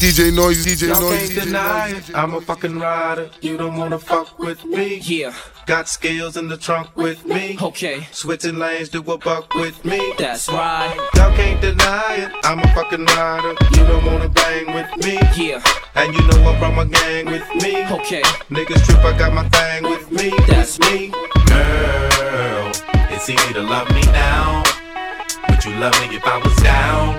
DJ 0.00 0.32
Noise, 0.34 0.64
DJ 0.64 0.88
Y'all 0.88 1.00
Noise, 1.02 1.18
can't 1.18 1.30
DJ 1.30 1.44
deny 1.44 1.90
Noise. 1.92 2.08
it. 2.08 2.16
I'm 2.16 2.34
a 2.34 2.40
fucking 2.40 2.78
rider. 2.78 3.30
You 3.42 3.58
don't 3.58 3.76
wanna 3.76 3.98
fuck 3.98 4.38
with 4.38 4.64
me. 4.64 4.96
Yeah, 5.04 5.34
Got 5.66 5.88
skills 5.88 6.36
in 6.38 6.48
the 6.48 6.56
trunk 6.56 6.96
with 6.96 7.26
me. 7.26 7.58
okay, 7.60 8.06
Switching 8.10 8.58
lanes, 8.58 8.88
do 8.88 9.00
a 9.02 9.18
buck 9.18 9.54
with 9.54 9.84
me. 9.84 10.00
that's 10.16 10.48
right. 10.48 10.96
Y'all 11.16 11.36
can't 11.36 11.60
deny 11.60 12.14
it. 12.16 12.32
I'm 12.44 12.60
a 12.60 12.68
fucking 12.74 13.04
rider. 13.04 13.50
You 13.76 13.86
don't 13.86 14.04
wanna 14.06 14.30
bang 14.30 14.72
with 14.74 14.90
me. 15.04 15.18
Yeah, 15.36 15.62
And 15.94 16.14
you 16.14 16.22
know 16.28 16.48
I 16.48 16.58
brought 16.58 16.74
my 16.74 16.84
gang 16.86 17.26
with 17.26 17.46
me. 17.62 17.84
okay, 17.98 18.22
Niggas 18.48 18.84
trip, 18.86 19.04
I 19.04 19.16
got 19.18 19.34
my 19.34 19.46
thing 19.50 19.82
with 19.84 20.10
me. 20.10 20.30
That's 20.48 20.78
me. 20.80 21.08
Girl, 21.46 22.72
it's 23.12 23.28
easy 23.28 23.52
to 23.52 23.60
love 23.62 23.88
me 23.94 24.00
now. 24.12 24.62
Would 25.50 25.62
you 25.64 25.74
love 25.74 25.92
me 26.00 26.16
if 26.16 26.24
I 26.26 26.38
was 26.38 26.56
down 26.62 27.18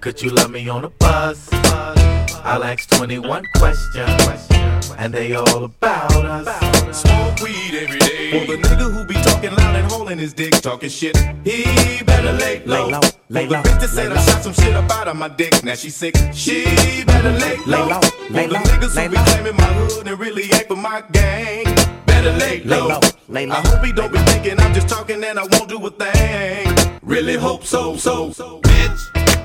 Could 0.00 0.22
you 0.22 0.30
love 0.30 0.50
me 0.50 0.68
on 0.68 0.84
a 0.84 0.90
bus? 0.90 1.48
I'll 1.52 2.62
ask 2.62 2.88
21 2.90 3.44
questions, 3.56 4.48
and 4.96 5.12
they 5.12 5.34
all 5.34 5.64
about 5.64 6.12
us. 6.24 7.00
Smoke 7.00 7.40
weed 7.40 7.74
every 7.74 7.98
day. 7.98 8.30
For 8.30 8.52
the 8.52 8.58
nigga 8.62 8.92
who 8.92 9.04
be 9.04 9.14
talking 9.14 9.50
loud 9.54 9.74
and 9.74 9.90
holding 9.90 10.18
his 10.18 10.32
dick, 10.32 10.52
talking 10.62 10.88
shit, 10.88 11.16
he 11.44 12.02
better 12.04 12.32
lay 12.32 12.62
low. 12.64 12.86
Lay 12.86 12.92
low, 12.92 13.00
lay 13.28 13.46
For 13.46 13.48
the 13.48 13.54
low, 13.54 13.62
bitch 13.62 13.80
that 13.80 13.88
said 13.88 14.12
I 14.12 14.22
shot 14.24 14.42
some 14.44 14.52
shit 14.52 14.74
up 14.74 14.90
out 14.90 15.08
of 15.08 15.16
my 15.16 15.28
dick, 15.28 15.64
now 15.64 15.74
she 15.74 15.90
sick, 15.90 16.14
she 16.32 17.04
better 17.04 17.32
lay 17.32 17.56
low. 17.66 17.86
Lay 17.86 17.92
low, 17.92 18.00
lay 18.30 18.42
For 18.42 18.48
the 18.48 18.54
low, 18.54 18.60
niggas 18.60 18.96
lay 18.96 19.04
who 19.04 19.10
be 19.10 19.16
claiming 19.16 19.56
my 19.56 19.64
hood 19.64 20.06
and 20.06 20.18
really 20.18 20.44
ain't 20.44 20.68
for 20.68 20.76
my 20.76 21.02
gang, 21.12 21.64
better 22.06 22.32
lay 22.32 22.62
Lay 22.62 22.78
low. 22.78 22.88
low, 22.88 23.00
lay 23.28 23.46
low, 23.46 23.56
I 23.56 23.68
hope 23.68 23.84
he 23.84 23.92
don't 23.92 24.12
be 24.12 24.18
thinking 24.20 24.60
I'm 24.60 24.72
just 24.72 24.88
talking 24.88 25.22
and 25.24 25.38
I 25.38 25.42
won't 25.42 25.68
do 25.68 25.84
a 25.84 25.90
thing. 25.90 26.98
Really 27.02 27.36
hope 27.36 27.64
so, 27.64 27.96
so, 27.96 28.30
so, 28.30 28.60
bitch. 28.60 29.35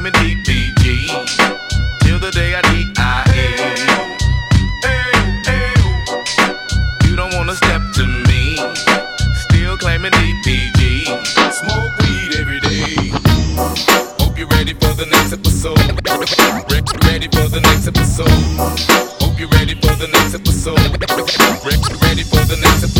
Still 0.00 0.08
claiming 0.08 0.34
DPG. 0.46 1.08
Till 2.00 2.18
the 2.18 2.30
day 2.30 2.54
I 2.54 2.62
DIA. 2.62 3.58
You 7.04 7.16
don't 7.16 7.34
wanna 7.34 7.54
step 7.54 7.82
to 7.96 8.06
me. 8.06 8.56
Still 9.44 9.76
claiming 9.76 10.12
DPG. 10.12 11.04
Smoke 11.52 11.92
weed 12.00 12.34
every 12.40 12.60
day. 12.60 13.12
Hope 14.18 14.38
you're 14.38 14.48
ready 14.48 14.72
for 14.72 14.94
the 14.94 15.04
next 15.04 15.34
episode. 15.34 15.76
Re- 16.70 16.80
Ready 17.06 17.28
for 17.28 17.48
the 17.50 17.60
next 17.60 17.86
episode. 17.86 18.30
Hope 19.20 19.38
you're 19.38 19.48
ready 19.50 19.74
for 19.74 19.94
the 19.96 20.08
next 20.08 20.34
episode. 20.34 20.80
Re- 20.80 21.76
Ready 22.08 22.22
for 22.24 22.44
the 22.46 22.56
next 22.56 22.84
episode. 22.84 22.99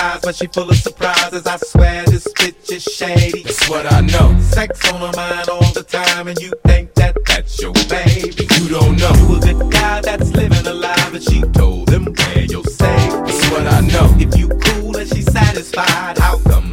eyes, 0.00 0.20
but 0.22 0.34
she 0.34 0.46
full 0.46 0.68
of 0.68 0.76
surprises. 0.76 1.46
I 1.46 1.56
swear 1.58 2.04
this 2.06 2.26
bitch 2.34 2.72
is 2.72 2.82
shady. 2.82 3.42
that's 3.42 3.68
what 3.68 3.90
I 3.92 4.00
know. 4.00 4.38
Sex 4.40 4.90
on 4.92 5.00
her 5.00 5.12
mind 5.16 5.48
all 5.48 5.72
the 5.72 5.82
time, 5.82 6.28
and 6.28 6.38
you 6.40 6.52
think 6.66 6.94
that 6.94 7.16
that's 7.26 7.60
your 7.60 7.72
baby. 7.88 8.46
You 8.58 8.68
don't 8.68 8.96
know. 8.96 9.12
You 9.20 9.36
a 9.36 9.40
good 9.40 9.72
guy 9.72 10.00
that's 10.00 10.30
living 10.32 10.66
alive, 10.66 11.14
and 11.14 11.22
she 11.22 11.42
told 11.52 11.88
them 11.88 12.04
where 12.04 12.44
you're 12.44 12.64
safe. 12.64 13.12
That's 13.26 13.50
what 13.50 13.66
I 13.66 13.80
know. 13.80 14.14
If 14.18 14.36
you 14.38 14.48
cool 14.48 14.96
and 14.96 15.08
she 15.08 15.22
satisfied, 15.22 16.18
how 16.18 16.38
come 16.38 16.69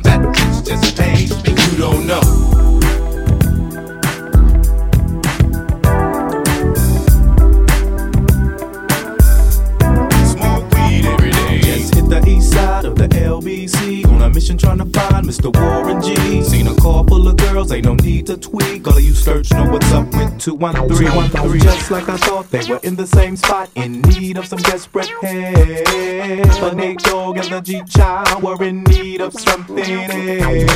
search 19.28 19.52
know 19.52 19.70
what's 19.70 19.92
up 19.92 20.06
with 20.14 20.40
213. 20.40 21.60
Just 21.60 21.92
like 21.92 22.08
I 22.08 22.16
thought, 22.16 22.50
they 22.50 22.64
were 22.70 22.80
in 22.84 22.96
the 22.96 23.06
same 23.06 23.36
spot, 23.36 23.70
in 23.76 24.02
need 24.04 24.38
of 24.38 24.46
some 24.46 24.60
desperate 24.60 25.10
help. 25.22 26.62
But 26.62 26.76
Nate 26.76 27.00
Dogg 27.00 27.38
and 27.38 27.50
the 27.50 27.60
G 27.60 27.84
Child 27.90 28.42
were 28.42 28.64
in 28.64 28.84
need 28.84 29.20
of 29.20 29.34
something 29.34 29.80
else. 29.80 30.74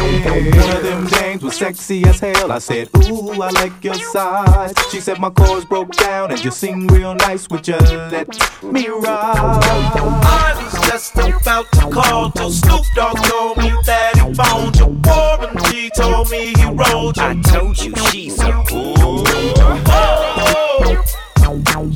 One 0.57 0.75
of 0.75 0.84
them 0.84 1.07
dames 1.07 1.44
was 1.44 1.56
sexy 1.56 2.03
as 2.03 2.19
hell. 2.19 2.51
I 2.51 2.59
said, 2.59 2.90
Ooh, 2.97 3.41
I 3.41 3.51
like 3.51 3.81
your 3.85 3.95
size. 3.95 4.73
She 4.91 5.00
said 5.00 5.17
my 5.19 5.29
chords 5.29 5.63
broke 5.63 5.94
down 5.94 6.31
and 6.31 6.44
you 6.44 6.51
sing 6.51 6.88
real 6.88 7.16
nice. 7.16 7.50
Would 7.50 7.66
you 7.69 7.78
let 7.78 8.28
me 8.63 8.90
ride? 8.90 9.61
I 10.28 10.61
was 10.61 10.90
just 10.90 11.16
about 11.16 11.72
to 11.72 11.90
call 11.90 12.31
till 12.31 12.51
Snoop 12.51 12.85
Dogg 12.95 13.17
told 13.23 13.57
me 13.59 13.72
that 13.85 14.11
he 14.17 14.34
phoned 14.34 14.75
you. 14.75 14.91
Told 15.90 16.30
me 16.30 16.53
he 16.53 16.66
rolled 16.66 17.18
you. 17.18 17.24
I 17.24 17.42
told 17.42 17.81
you 17.81 17.96
she's 18.12 18.38
a 18.40 18.52
fool. 18.66 18.94
Oh, 18.97 19.24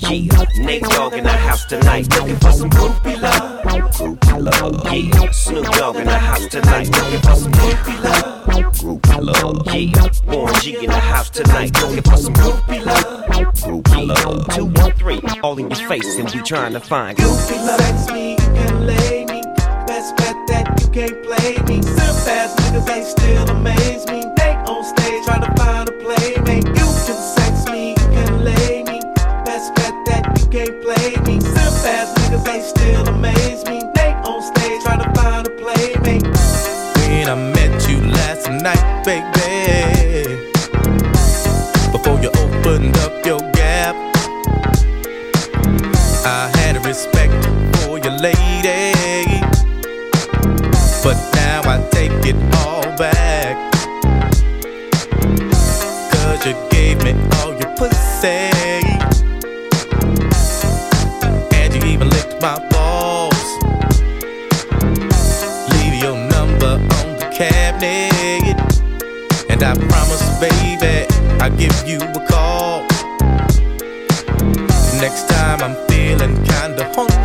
Yeah, 0.09 0.46
Nate 0.57 0.81
Dogg 0.84 1.13
in 1.13 1.23
the 1.23 1.29
house 1.29 1.66
tonight, 1.66 2.09
looking 2.16 2.35
for 2.38 2.51
some 2.51 2.69
groupie 2.72 3.22
love. 3.22 3.62
Groupie 3.63 4.44
love. 4.44 4.84
Yeah, 4.91 5.29
Snoop 5.31 5.66
Dogg 5.72 5.97
in 5.97 6.06
the 6.06 6.18
house 6.18 6.47
tonight, 6.47 6.90
looking 6.90 7.22
for 7.22 7.35
some 7.35 7.51
groupie 7.51 8.03
love. 8.03 8.45
Groupie 8.74 9.22
love. 9.22 9.68
Yeah, 9.74 10.09
Warren 10.34 10.56
G 10.62 10.75
in 10.84 10.90
the 10.90 11.00
house 11.00 11.29
tonight, 11.29 11.79
looking 11.81 12.01
for 12.03 12.18
some 12.18 12.34
groupie 12.34 12.84
love. 12.85 13.25
Groupie 13.56 14.07
love. 14.07 14.47
Two, 14.56 14.66
one, 14.66 14.91
three, 14.94 15.22
all 15.44 15.57
in 15.59 15.69
your 15.69 15.88
face, 15.88 16.18
and 16.18 16.29
we 16.31 16.41
trying 16.41 16.74
to 16.74 16.79
find 16.79 17.16
groupie 17.18 17.63
love. 17.65 17.80
sex 17.80 18.12
me, 18.12 18.31
you 18.31 18.38
can 18.38 18.86
lay 18.88 19.25
me. 19.25 19.42
Best 19.86 20.15
bet 20.18 20.36
that 20.48 20.81
you 20.81 20.88
can't 20.89 21.24
play 21.24 21.57
me. 21.68 21.81
Niggas, 21.81 22.55
they 22.85 23.03
still 23.03 23.49
amaze 23.49 24.05
me. 24.07 24.23
They 24.37 24.53
on 24.69 24.83
stage 24.83 25.25
trying 25.25 25.41
to 25.41 25.53
find 25.61 25.89
a 25.89 25.91
playmate. 25.91 26.65
You 26.67 26.87
can 27.05 27.19
sex 27.35 27.65
me, 27.71 27.89
you 27.89 28.07
can 28.15 28.43
lay 28.43 28.83
me. 28.83 29.01
Best 29.45 29.73
bet 29.75 29.93
that 30.07 30.23
you 30.39 30.45
can't 30.47 30.81
play 30.81 31.15
me. 31.25 31.39
Simp 31.41 31.85
ass 31.95 32.13
niggas, 32.19 32.43
they 32.45 32.61
still 32.61 33.07
amaze 33.07 33.65
me. 33.65 33.81
They 33.95 34.11
on 34.29 34.41
stage 34.41 34.81
trying 34.83 35.03
to 35.03 35.11
find 35.19 35.47
a 35.47 35.51
playmate. 35.51 36.23
When 37.07 37.29
I 37.29 37.35
met 37.35 37.89
you 37.89 38.01
last 38.01 38.49
night, 38.49 39.03
baby. 39.03 40.41
Before 41.91 42.19
you 42.21 42.29
opened 42.43 42.97
up 42.97 43.25
your 43.25 43.39
gap, 43.51 43.95
I 46.25 46.51
had 46.57 46.85
respect 46.85 47.33
for 47.77 47.97
your 47.97 48.13
lady. 48.13 49.41
But 51.03 51.17
now 51.35 51.55
I 51.75 51.81
take 51.89 52.12
it 52.24 52.38
all 52.63 52.83
back. 52.95 53.57
Cause 56.10 56.45
you 56.45 56.56
gave 56.72 57.04
me 57.04 57.12
all 57.36 57.51
your 57.51 57.75
pussy. 57.75 58.50
And 61.51 61.75
you 61.75 61.83
even 61.83 62.10
licked 62.12 62.42
my 62.42 62.57
balls. 62.69 63.45
Leave 65.74 65.95
your 66.01 66.16
number 66.30 66.80
on 66.98 67.07
the 67.19 67.30
cabinet. 67.36 68.56
And 69.50 69.62
I 69.62 69.74
promise, 69.89 70.24
baby, 70.39 71.06
I'll 71.42 71.57
give 71.57 71.75
you 71.86 72.00
a 72.00 72.25
call. 72.25 72.88
Next 75.01 75.28
time 75.28 75.60
I'm 75.62 75.75
feeling 75.89 76.42
kinda 76.45 76.89
hungry. 76.95 77.25